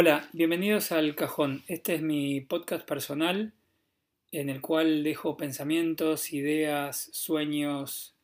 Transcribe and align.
Hola, 0.00 0.28
bienvenidos 0.32 0.92
al 0.92 1.16
Cajón. 1.16 1.64
Este 1.66 1.96
es 1.96 2.02
mi 2.02 2.40
podcast 2.40 2.86
personal 2.86 3.52
en 4.30 4.48
el 4.48 4.60
cual 4.60 5.02
dejo 5.02 5.36
pensamientos, 5.36 6.32
ideas, 6.32 7.08
sueños, 7.10 8.14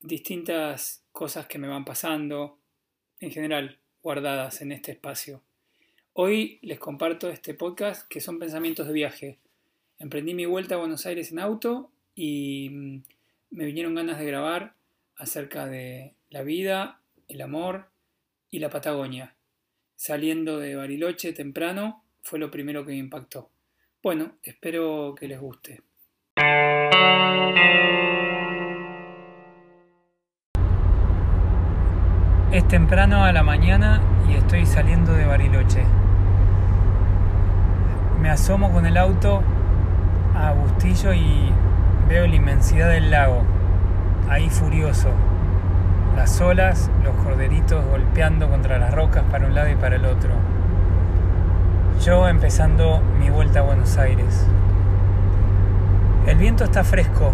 distintas 0.00 1.04
cosas 1.12 1.46
que 1.46 1.58
me 1.58 1.68
van 1.68 1.84
pasando, 1.84 2.56
en 3.20 3.30
general 3.30 3.78
guardadas 4.02 4.62
en 4.62 4.72
este 4.72 4.92
espacio. 4.92 5.42
Hoy 6.14 6.58
les 6.62 6.78
comparto 6.78 7.28
este 7.28 7.52
podcast 7.52 8.08
que 8.08 8.22
son 8.22 8.38
pensamientos 8.38 8.86
de 8.86 8.94
viaje. 8.94 9.38
Emprendí 9.98 10.32
mi 10.32 10.46
vuelta 10.46 10.76
a 10.76 10.78
Buenos 10.78 11.04
Aires 11.04 11.30
en 11.30 11.40
auto 11.40 11.90
y 12.14 12.70
mm, 12.70 13.02
me 13.50 13.66
vinieron 13.66 13.94
ganas 13.94 14.18
de 14.18 14.24
grabar 14.24 14.76
acerca 15.16 15.66
de 15.66 16.14
la 16.30 16.42
vida, 16.42 17.02
el 17.28 17.42
amor 17.42 17.90
y 18.50 18.60
la 18.60 18.70
Patagonia. 18.70 19.36
Saliendo 20.04 20.58
de 20.58 20.74
Bariloche 20.74 21.32
temprano 21.32 22.02
fue 22.22 22.40
lo 22.40 22.50
primero 22.50 22.84
que 22.84 22.90
me 22.90 22.98
impactó. 22.98 23.52
Bueno, 24.02 24.32
espero 24.42 25.14
que 25.14 25.28
les 25.28 25.40
guste. 25.40 25.80
Es 32.50 32.66
temprano 32.66 33.22
a 33.22 33.30
la 33.30 33.44
mañana 33.44 34.02
y 34.28 34.34
estoy 34.34 34.66
saliendo 34.66 35.12
de 35.12 35.24
Bariloche. 35.24 35.84
Me 38.20 38.28
asomo 38.28 38.72
con 38.72 38.86
el 38.86 38.96
auto 38.96 39.40
a 40.34 40.52
Bustillo 40.52 41.12
y 41.12 41.52
veo 42.08 42.26
la 42.26 42.34
inmensidad 42.34 42.90
del 42.90 43.08
lago, 43.12 43.44
ahí 44.28 44.50
furioso. 44.50 45.10
Las 46.16 46.40
olas, 46.40 46.90
los 47.02 47.14
corderitos 47.16 47.84
golpeando 47.86 48.48
contra 48.48 48.78
las 48.78 48.92
rocas 48.94 49.24
para 49.30 49.46
un 49.46 49.54
lado 49.54 49.70
y 49.70 49.76
para 49.76 49.96
el 49.96 50.04
otro. 50.04 50.30
Yo 52.04 52.28
empezando 52.28 53.00
mi 53.18 53.30
vuelta 53.30 53.60
a 53.60 53.62
Buenos 53.62 53.96
Aires. 53.96 54.46
El 56.26 56.36
viento 56.36 56.64
está 56.64 56.84
fresco 56.84 57.32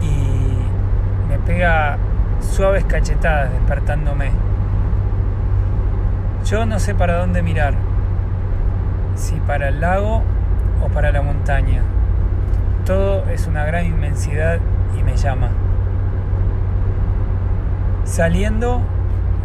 y 0.00 1.28
me 1.28 1.38
pega 1.38 1.98
suaves 2.40 2.84
cachetadas 2.84 3.52
despertándome. 3.52 4.30
Yo 6.44 6.66
no 6.66 6.78
sé 6.78 6.94
para 6.94 7.18
dónde 7.18 7.42
mirar, 7.42 7.74
si 9.14 9.36
para 9.36 9.68
el 9.68 9.80
lago 9.80 10.22
o 10.82 10.88
para 10.88 11.12
la 11.12 11.22
montaña. 11.22 11.82
Todo 12.84 13.24
es 13.30 13.46
una 13.46 13.64
gran 13.64 13.84
inmensidad 13.84 14.58
y 14.98 15.02
me 15.02 15.16
llama. 15.16 15.50
Saliendo 18.16 18.80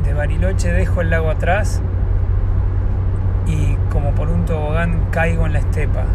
de 0.06 0.14
Bariloche 0.14 0.72
dejo 0.72 1.02
el 1.02 1.10
lago 1.10 1.30
atrás 1.30 1.82
y 3.46 3.76
como 3.92 4.12
por 4.12 4.30
un 4.30 4.46
tobogán 4.46 5.08
caigo 5.12 5.46
en 5.46 5.52
la 5.52 5.60
estepa. 5.60 6.06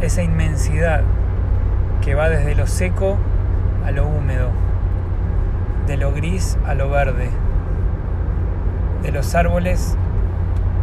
Esa 0.00 0.22
inmensidad 0.22 1.02
que 2.00 2.14
va 2.14 2.30
desde 2.30 2.54
lo 2.54 2.66
seco 2.66 3.18
a 3.84 3.90
lo 3.90 4.06
húmedo, 4.06 4.48
de 5.86 5.98
lo 5.98 6.12
gris 6.12 6.56
a 6.66 6.72
lo 6.72 6.88
verde, 6.88 7.28
de 9.02 9.12
los 9.12 9.34
árboles 9.34 9.98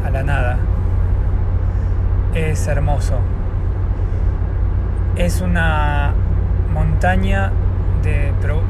a 0.06 0.12
la 0.12 0.22
nada. 0.22 0.60
Es 2.36 2.68
hermoso. 2.68 3.18
Es 5.16 5.42
una 5.42 6.14
montaña 6.72 7.54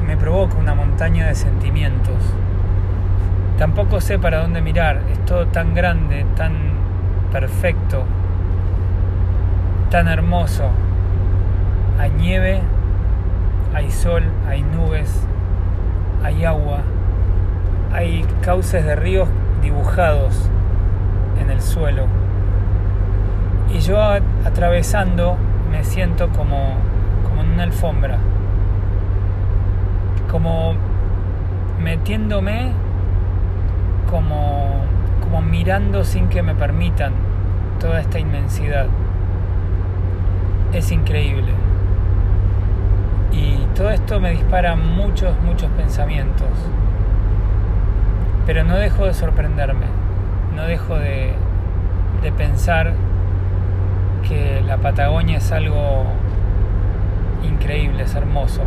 me 0.06 0.16
provoca 0.16 0.56
una 0.56 0.74
montaña 0.74 1.26
de 1.26 1.34
sentimientos. 1.34 2.16
Tampoco 3.58 4.00
sé 4.00 4.18
para 4.18 4.42
dónde 4.42 4.60
mirar, 4.60 5.02
es 5.12 5.24
todo 5.24 5.46
tan 5.46 5.74
grande, 5.74 6.26
tan 6.36 6.52
perfecto, 7.30 8.04
tan 9.90 10.08
hermoso. 10.08 10.70
Hay 11.98 12.10
nieve, 12.10 12.60
hay 13.74 13.90
sol, 13.90 14.24
hay 14.48 14.62
nubes, 14.62 15.26
hay 16.24 16.44
agua, 16.44 16.78
hay 17.92 18.26
cauces 18.42 18.84
de 18.84 18.96
ríos 18.96 19.28
dibujados 19.62 20.48
en 21.40 21.50
el 21.50 21.60
suelo. 21.60 22.06
Y 23.72 23.78
yo 23.80 24.02
atravesando 24.44 25.36
me 25.70 25.84
siento 25.84 26.28
como, 26.30 26.74
como 27.28 27.42
en 27.42 27.52
una 27.52 27.62
alfombra 27.62 28.18
como 30.30 30.74
metiéndome, 31.82 32.72
como, 34.08 34.84
como 35.20 35.42
mirando 35.42 36.04
sin 36.04 36.28
que 36.28 36.42
me 36.42 36.54
permitan 36.54 37.12
toda 37.80 38.00
esta 38.00 38.18
inmensidad. 38.18 38.86
Es 40.72 40.92
increíble. 40.92 41.52
Y 43.32 43.66
todo 43.74 43.90
esto 43.90 44.20
me 44.20 44.30
dispara 44.30 44.76
muchos, 44.76 45.34
muchos 45.42 45.70
pensamientos. 45.70 46.48
Pero 48.46 48.64
no 48.64 48.76
dejo 48.76 49.06
de 49.06 49.14
sorprenderme, 49.14 49.86
no 50.54 50.62
dejo 50.64 50.96
de, 50.96 51.34
de 52.22 52.32
pensar 52.32 52.92
que 54.28 54.62
la 54.66 54.76
Patagonia 54.76 55.38
es 55.38 55.50
algo 55.50 56.04
increíble, 57.42 58.04
es 58.04 58.14
hermoso. 58.14 58.62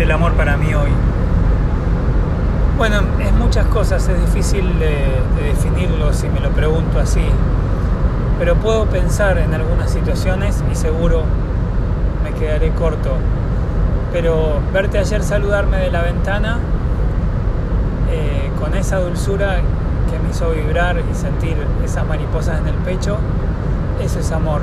El 0.00 0.12
amor 0.12 0.32
para 0.34 0.56
mí 0.56 0.72
hoy? 0.74 0.90
Bueno, 2.76 3.00
es 3.20 3.32
muchas 3.32 3.66
cosas, 3.66 4.08
es 4.08 4.20
difícil 4.20 4.78
de, 4.78 5.20
definirlo 5.42 6.12
si 6.12 6.28
me 6.28 6.40
lo 6.40 6.50
pregunto 6.50 7.00
así, 7.00 7.24
pero 8.38 8.54
puedo 8.56 8.86
pensar 8.86 9.38
en 9.38 9.52
algunas 9.54 9.90
situaciones 9.90 10.62
y 10.70 10.74
seguro 10.76 11.24
me 12.22 12.32
quedaré 12.38 12.70
corto. 12.70 13.10
Pero 14.12 14.60
verte 14.72 14.98
ayer 14.98 15.22
saludarme 15.22 15.78
de 15.78 15.90
la 15.90 16.02
ventana 16.02 16.58
eh, 18.10 18.50
con 18.60 18.74
esa 18.74 19.00
dulzura 19.00 19.56
que 20.10 20.18
me 20.20 20.30
hizo 20.30 20.50
vibrar 20.50 20.96
y 20.98 21.14
sentir 21.14 21.56
esas 21.84 22.06
mariposas 22.06 22.60
en 22.60 22.68
el 22.68 22.76
pecho, 22.76 23.18
eso 24.00 24.20
es 24.20 24.30
amor. 24.30 24.62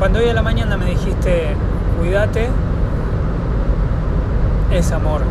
Cuando 0.00 0.18
hoy 0.18 0.28
a 0.28 0.34
la 0.34 0.42
mañana 0.42 0.76
me 0.76 0.86
dijiste, 0.86 1.54
cuídate, 1.98 2.48
es 4.70 4.92
amor. 4.92 5.22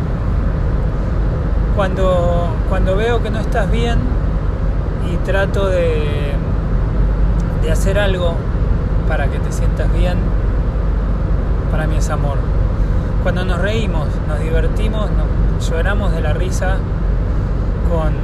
Cuando, 1.76 2.48
cuando 2.68 2.96
veo 2.96 3.22
que 3.22 3.30
no 3.30 3.38
estás 3.38 3.70
bien 3.70 3.98
y 5.10 5.16
trato 5.18 5.68
de, 5.68 6.32
de 7.62 7.70
hacer 7.72 7.98
algo 7.98 8.34
para 9.08 9.28
que 9.28 9.38
te 9.38 9.50
sientas 9.50 9.92
bien, 9.92 10.18
para 11.70 11.86
mí 11.86 11.96
es 11.96 12.10
amor. 12.10 12.38
Cuando 13.22 13.44
nos 13.44 13.58
reímos, 13.58 14.08
nos 14.28 14.40
divertimos, 14.40 15.10
nos 15.10 15.70
lloramos 15.70 16.12
de 16.12 16.20
la 16.20 16.32
risa 16.32 16.76
con 17.90 18.14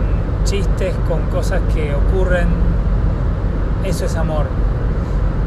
chistes, 0.44 0.94
con 1.08 1.22
cosas 1.26 1.60
que 1.74 1.94
ocurren, 1.94 2.48
eso 3.84 4.06
es 4.06 4.16
amor. 4.16 4.46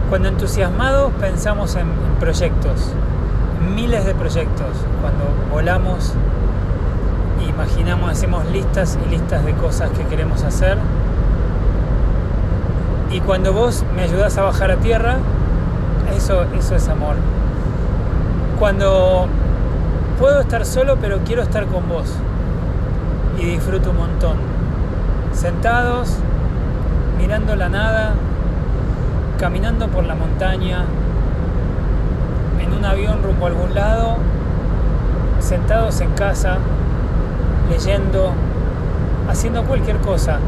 Cuando 0.10 0.30
entusiasmados 0.30 1.12
pensamos 1.20 1.76
en 1.76 1.88
proyectos, 2.20 2.94
miles 3.76 4.06
de 4.06 4.14
proyectos. 4.14 4.70
Cuando 5.02 5.26
volamos, 5.52 6.14
imaginamos, 7.48 8.12
hacemos 8.12 8.46
listas 8.52 8.98
y 9.06 9.10
listas 9.10 9.44
de 9.44 9.54
cosas 9.54 9.90
que 9.92 10.04
queremos 10.06 10.44
hacer. 10.44 10.78
Y 13.12 13.22
cuando 13.22 13.54
vos 13.54 13.84
me 13.96 14.04
ayudas 14.04 14.38
a 14.38 14.44
bajar 14.44 14.72
a 14.72 14.78
tierra, 14.78 15.18
eso, 16.16 16.44
eso 16.58 16.76
es 16.76 16.88
amor. 16.88 17.16
Cuando 18.60 19.28
puedo 20.20 20.42
estar 20.42 20.66
solo, 20.66 20.98
pero 21.02 21.20
quiero 21.26 21.42
estar 21.42 21.66
con 21.66 21.88
vos. 21.90 22.14
Y 23.40 23.46
disfruto 23.46 23.92
un 23.92 23.98
montón. 23.98 24.38
Sentados, 25.34 26.16
mirando 27.18 27.56
la 27.56 27.70
nada, 27.70 28.14
caminando 29.40 29.88
por 29.88 30.04
la 30.04 30.16
montaña, 30.16 30.86
un 32.68 32.86
avión 32.86 33.22
rumbo 33.24 33.46
a 33.46 33.50
algún 33.50 33.74
lado, 33.74 34.18
sentados 35.40 36.02
en 36.02 36.12
casa, 36.12 36.58
leyendo, 37.70 38.34
haciendo 39.30 39.64
cualquier 39.64 39.98
cosa, 39.98 40.40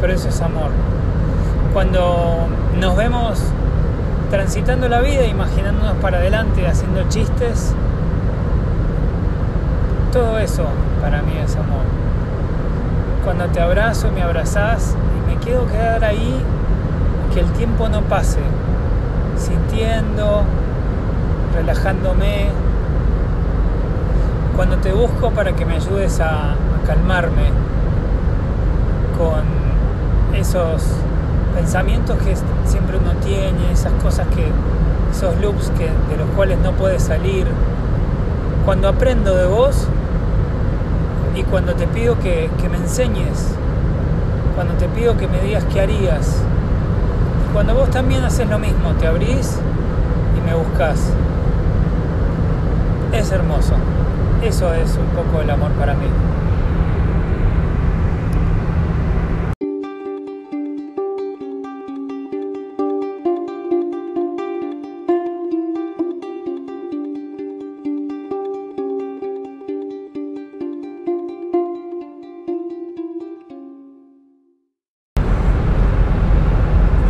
pero 0.00 0.12
eso 0.12 0.28
es 0.28 0.40
amor. 0.40 0.70
Cuando 1.72 2.46
nos 2.80 2.96
vemos 2.96 3.40
transitando 4.30 4.88
la 4.88 5.00
vida, 5.00 5.26
imaginándonos 5.26 5.96
para 5.96 6.18
adelante, 6.18 6.66
haciendo 6.66 7.02
chistes, 7.08 7.74
Todo 10.12 10.38
eso 10.38 10.64
para 11.00 11.22
mí 11.22 11.32
es 11.42 11.56
amor. 11.56 11.84
Cuando 13.24 13.46
te 13.46 13.60
abrazo, 13.60 14.10
me 14.12 14.20
abrazás 14.20 14.94
y 15.16 15.30
me 15.30 15.40
quedo 15.40 15.66
quedar 15.66 16.04
ahí, 16.04 16.38
que 17.32 17.40
el 17.40 17.50
tiempo 17.52 17.88
no 17.88 18.02
pase, 18.02 18.40
sintiendo, 19.38 20.44
relajándome. 21.54 22.48
Cuando 24.56 24.76
te 24.78 24.92
busco 24.92 25.30
para 25.30 25.52
que 25.52 25.64
me 25.64 25.76
ayudes 25.76 26.20
a, 26.20 26.54
calmarme 26.86 27.50
con 29.16 30.36
esos 30.36 30.82
pensamientos 31.54 32.18
que 32.18 32.34
siempre 32.64 32.98
uno 32.98 33.12
tiene, 33.24 33.72
esas 33.72 33.92
cosas 34.02 34.26
que, 34.34 34.50
esos 35.10 35.40
loops 35.40 35.70
que, 35.78 35.84
de 35.84 36.16
los 36.18 36.28
cuales 36.34 36.58
no 36.58 36.72
puede 36.72 36.98
salir. 36.98 37.46
Cuando 38.64 38.88
aprendo 38.88 39.34
de 39.36 39.46
vos 39.46 39.86
y 41.34 41.42
cuando 41.44 41.74
te 41.74 41.86
pido 41.86 42.18
que, 42.18 42.50
que 42.60 42.68
me 42.68 42.78
enseñes, 42.78 43.54
cuando 44.54 44.74
te 44.74 44.88
pido 44.88 45.16
que 45.16 45.28
me 45.28 45.40
digas 45.40 45.64
qué 45.72 45.80
harías, 45.80 46.42
cuando 47.52 47.74
vos 47.74 47.90
también 47.90 48.24
haces 48.24 48.48
lo 48.48 48.58
mismo, 48.58 48.92
te 48.98 49.06
abrís 49.06 49.58
y 50.36 50.40
me 50.46 50.54
buscas. 50.54 51.12
Es 53.12 53.30
hermoso. 53.30 53.74
Eso 54.42 54.72
es 54.74 54.96
un 54.96 55.06
poco 55.08 55.40
el 55.40 55.50
amor 55.50 55.70
para 55.72 55.94
mí. 55.94 56.06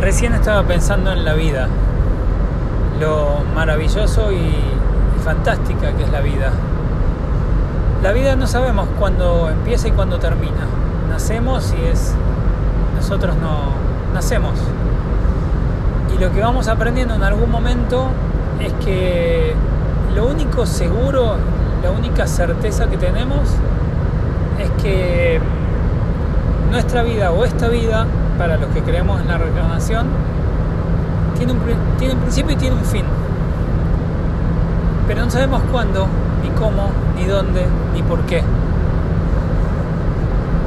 Recién 0.01 0.33
estaba 0.33 0.63
pensando 0.67 1.11
en 1.11 1.25
la 1.25 1.33
vida, 1.33 1.67
lo 2.99 3.39
maravilloso 3.55 4.31
y, 4.31 4.53
fantástica 5.23 5.93
que 5.93 6.03
es 6.03 6.11
la 6.11 6.21
vida. 6.21 6.51
La 8.03 8.11
vida 8.11 8.35
no 8.35 8.47
sabemos 8.47 8.87
cuándo 8.99 9.49
empieza 9.49 9.87
y 9.87 9.91
cuándo 9.91 10.19
termina. 10.19 10.67
Nacemos 11.09 11.73
y 11.79 11.85
es 11.87 12.13
nosotros 12.95 13.35
no 13.37 13.71
nacemos. 14.13 14.53
Y 16.13 16.21
lo 16.21 16.31
que 16.31 16.41
vamos 16.41 16.67
aprendiendo 16.67 17.15
en 17.15 17.23
algún 17.23 17.49
momento 17.49 18.07
es 18.59 18.73
que 18.85 19.53
lo 20.15 20.27
único 20.27 20.65
seguro, 20.65 21.37
la 21.81 21.91
única 21.91 22.27
certeza 22.27 22.87
que 22.87 22.97
tenemos 22.97 23.49
es 24.59 24.69
que 24.83 25.39
nuestra 26.71 27.03
vida 27.03 27.31
o 27.31 27.45
esta 27.45 27.67
vida 27.67 28.05
para 28.37 28.57
los 28.57 28.69
que 28.71 28.81
creemos 28.81 29.21
en 29.21 29.27
la 29.27 29.37
reencarnación, 29.37 30.07
tiene 31.37 31.53
un, 31.53 31.59
tiene 31.97 32.13
un 32.15 32.19
principio 32.19 32.53
y 32.53 32.57
tiene 32.57 32.75
un 32.75 32.85
fin. 32.85 33.05
Pero 35.07 35.25
no 35.25 35.31
sabemos 35.31 35.61
cuándo, 35.71 36.07
ni 36.43 36.49
cómo, 36.51 36.89
ni 37.15 37.25
dónde, 37.25 37.65
ni 37.93 38.01
por 38.03 38.21
qué. 38.21 38.43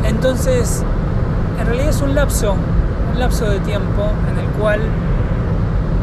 Entonces, 0.05 0.85
en 1.61 1.67
realidad 1.67 1.89
es 1.89 2.01
un 2.01 2.15
lapso, 2.15 2.55
un 3.13 3.19
lapso 3.19 3.49
de 3.49 3.61
tiempo 3.61 4.03
en 4.31 4.39
el 4.39 4.47
cual 4.61 4.81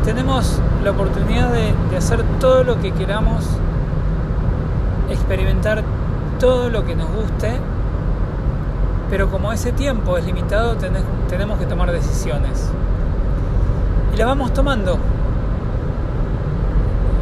tenemos 0.04 0.60
la 0.84 0.92
oportunidad 0.92 1.52
de, 1.52 1.74
de 1.90 1.98
hacer 1.98 2.24
todo 2.40 2.64
lo 2.64 2.80
que 2.82 2.92
queramos, 2.92 3.46
experimentar 5.10 5.84
todo 6.40 6.70
lo 6.70 6.86
que 6.86 6.96
nos 6.96 7.10
guste 7.10 7.60
pero 9.14 9.30
como 9.30 9.54
ese 9.54 9.72
tiempo 9.72 10.18
es 10.18 10.26
limitado, 10.26 10.76
tenemos 11.30 11.60
que 11.60 11.68
tomar 11.68 11.92
decisiones. 11.92 12.72
Y 14.12 14.18
las 14.18 14.26
vamos 14.26 14.54
tomando. 14.54 14.98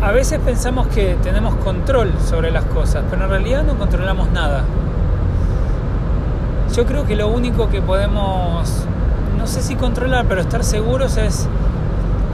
A 0.01 0.11
veces 0.11 0.39
pensamos 0.39 0.87
que 0.87 1.15
tenemos 1.21 1.55
control 1.55 2.11
sobre 2.25 2.51
las 2.51 2.65
cosas, 2.65 3.03
pero 3.09 3.23
en 3.23 3.29
realidad 3.29 3.63
no 3.63 3.77
controlamos 3.77 4.31
nada. 4.31 4.63
Yo 6.75 6.85
creo 6.85 7.05
que 7.05 7.15
lo 7.15 7.27
único 7.27 7.69
que 7.69 7.81
podemos, 7.81 8.85
no 9.37 9.47
sé 9.47 9.61
si 9.61 9.75
controlar, 9.75 10.25
pero 10.27 10.41
estar 10.41 10.63
seguros 10.63 11.17
es 11.17 11.47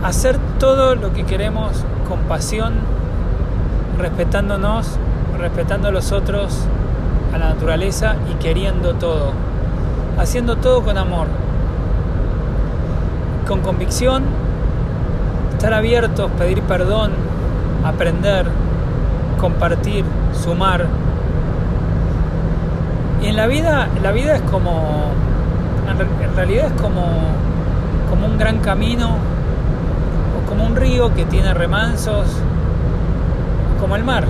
hacer 0.03 0.37
todo 0.59 0.95
lo 0.95 1.13
que 1.13 1.25
queremos 1.25 1.83
con 2.07 2.19
pasión, 2.21 2.75
respetándonos, 3.97 4.87
respetando 5.37 5.89
a 5.89 5.91
los 5.91 6.11
otros, 6.11 6.59
a 7.33 7.37
la 7.37 7.49
naturaleza 7.49 8.15
y 8.31 8.35
queriendo 8.35 8.93
todo 8.93 9.33
haciendo 10.17 10.55
todo 10.55 10.81
con 10.83 10.97
amor, 10.97 11.27
con 13.47 13.61
convicción, 13.61 14.23
estar 15.53 15.73
abiertos, 15.73 16.31
pedir 16.37 16.61
perdón, 16.63 17.11
aprender, 17.83 18.47
compartir, 19.39 20.05
sumar. 20.33 20.87
Y 23.21 23.27
en 23.27 23.35
la 23.35 23.47
vida, 23.47 23.87
la 24.01 24.11
vida 24.11 24.35
es 24.35 24.41
como, 24.43 25.11
en 26.21 26.35
realidad 26.35 26.67
es 26.67 26.81
como, 26.81 27.05
como 28.09 28.27
un 28.27 28.37
gran 28.37 28.59
camino, 28.59 29.15
o 30.37 30.49
como 30.49 30.65
un 30.65 30.75
río 30.75 31.13
que 31.13 31.25
tiene 31.25 31.53
remansos, 31.53 32.27
como 33.79 33.95
el 33.95 34.03
mar, 34.03 34.25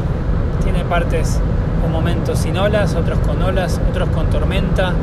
tiene 0.63 0.83
partes 0.83 1.39
o 1.85 1.89
momentos 1.89 2.39
sin 2.39 2.57
olas, 2.57 2.95
otros 2.95 3.19
con 3.19 3.41
olas, 3.41 3.79
otros 3.89 4.09
con 4.09 4.29
tormenta, 4.29 4.93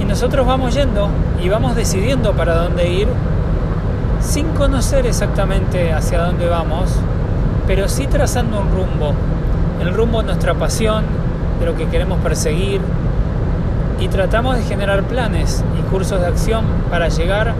y 0.00 0.04
nosotros 0.04 0.46
vamos 0.46 0.74
yendo 0.74 1.08
y 1.42 1.48
vamos 1.48 1.76
decidiendo 1.76 2.32
para 2.32 2.54
dónde 2.54 2.88
ir 2.88 3.08
sin 4.20 4.48
conocer 4.48 5.06
exactamente 5.06 5.92
hacia 5.92 6.22
dónde 6.22 6.48
vamos, 6.48 6.90
pero 7.70 7.88
sí 7.88 8.08
trazando 8.08 8.58
un 8.58 8.68
rumbo, 8.68 9.12
el 9.80 9.94
rumbo 9.94 10.18
de 10.22 10.24
nuestra 10.24 10.54
pasión, 10.54 11.04
de 11.60 11.66
lo 11.66 11.76
que 11.76 11.86
queremos 11.86 12.18
perseguir, 12.18 12.80
y 14.00 14.08
tratamos 14.08 14.56
de 14.56 14.64
generar 14.64 15.04
planes 15.04 15.62
y 15.78 15.82
cursos 15.82 16.20
de 16.20 16.26
acción 16.26 16.64
para 16.90 17.06
llegar 17.10 17.54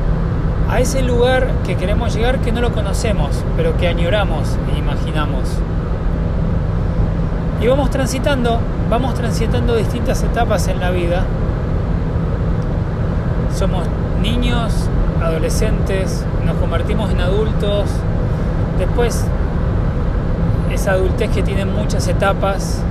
a 0.69 0.81
ese 0.81 1.03
lugar 1.03 1.53
que 1.65 1.77
queremos 1.77 2.13
llegar 2.13 2.41
que 2.41 2.51
no 2.51 2.61
lo 2.61 2.73
conocemos, 2.73 3.45
pero 3.57 3.77
que 3.77 3.87
añoramos 3.87 4.59
e 4.75 4.79
imaginamos. 4.81 5.49
Y 7.61 7.69
vamos 7.69 7.91
transitando, 7.91 8.59
vamos 8.91 9.15
transitando 9.15 9.77
distintas 9.77 10.25
etapas 10.25 10.67
en 10.67 10.81
la 10.81 10.91
vida. 10.91 11.23
Somos 13.57 13.87
niños, 14.21 14.73
adolescentes, 15.23 16.25
nos 16.45 16.57
convertimos 16.57 17.13
en 17.13 17.21
adultos, 17.21 17.85
después 18.77 19.25
esa 20.71 20.93
adultez 20.93 21.31
que 21.31 21.43
tiene 21.43 21.65
muchas 21.65 22.07
etapas 22.09 22.83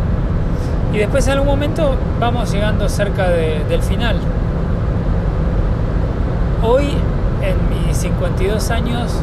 y 0.93 0.97
después 0.97 1.25
en 1.27 1.33
algún 1.33 1.47
momento 1.47 1.95
vamos 2.19 2.51
llegando 2.51 2.89
cerca 2.89 3.29
de, 3.29 3.63
del 3.69 3.81
final. 3.81 4.17
Hoy, 6.63 6.89
en 7.41 7.87
mis 7.87 7.97
52 7.97 8.69
años, 8.71 9.13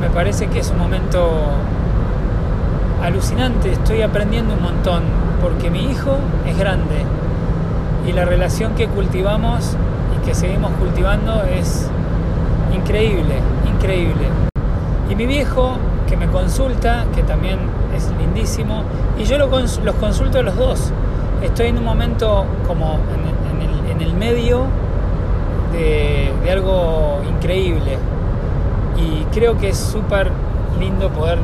me 0.00 0.08
parece 0.10 0.46
que 0.48 0.60
es 0.60 0.70
un 0.70 0.78
momento 0.78 1.30
alucinante, 3.02 3.72
estoy 3.72 4.02
aprendiendo 4.02 4.54
un 4.54 4.62
montón, 4.62 5.02
porque 5.42 5.70
mi 5.70 5.90
hijo 5.90 6.18
es 6.46 6.56
grande 6.56 7.04
y 8.06 8.12
la 8.12 8.24
relación 8.24 8.74
que 8.74 8.86
cultivamos 8.88 9.76
que 10.24 10.34
seguimos 10.34 10.72
cultivando 10.72 11.42
es 11.44 11.88
increíble, 12.74 13.34
increíble. 13.68 14.28
Y 15.10 15.14
mi 15.14 15.26
viejo, 15.26 15.76
que 16.14 16.26
me 16.26 16.32
consulta, 16.32 17.06
que 17.12 17.24
también 17.24 17.58
es 17.92 18.08
lindísimo, 18.20 18.84
y 19.18 19.24
yo 19.24 19.36
lo 19.36 19.48
los 19.48 19.94
consulto 19.96 20.38
a 20.38 20.42
los 20.42 20.54
dos. 20.56 20.92
Estoy 21.42 21.68
en 21.68 21.78
un 21.78 21.84
momento 21.84 22.46
como 22.68 23.00
en, 23.90 24.00
el, 24.00 24.14
medio 24.14 24.66
de, 25.72 26.32
de, 26.44 26.50
algo 26.52 27.20
increíble. 27.28 27.98
Y 28.96 29.24
creo 29.34 29.58
que 29.58 29.70
es 29.70 29.76
súper 29.76 30.30
lindo 30.78 31.10
poder 31.10 31.38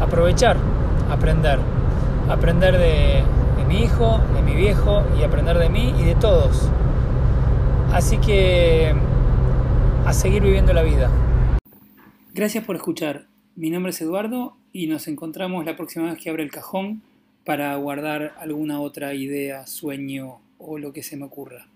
aprovechar, 0.00 0.56
aprender. 1.10 1.58
Aprender 2.30 2.78
de, 2.78 3.24
de 3.58 3.64
mi 3.68 3.82
hijo, 3.82 4.20
de 4.34 4.42
mi 4.42 4.54
viejo, 4.54 5.02
y 5.20 5.22
aprender 5.22 5.58
de 5.58 5.68
mí 5.68 5.94
y 5.98 6.04
de 6.04 6.14
todos. 6.14 6.70
Así 7.92 8.16
que 8.18 8.94
a 10.06 10.12
seguir 10.14 10.42
viviendo 10.42 10.72
la 10.72 10.82
vida. 10.82 11.10
Gracias 12.32 12.64
por 12.64 12.76
escuchar. 12.76 13.35
Mi 13.58 13.70
nombre 13.70 13.88
es 13.88 14.00
Eduardo 14.02 14.54
y 14.74 14.86
nos 14.86 15.08
encontramos 15.08 15.64
la 15.64 15.76
próxima 15.76 16.12
vez 16.12 16.22
que 16.22 16.28
abre 16.28 16.42
el 16.42 16.50
cajón 16.50 17.00
para 17.46 17.74
guardar 17.76 18.34
alguna 18.38 18.82
otra 18.82 19.14
idea, 19.14 19.66
sueño 19.66 20.40
o 20.58 20.76
lo 20.76 20.92
que 20.92 21.02
se 21.02 21.16
me 21.16 21.24
ocurra. 21.24 21.66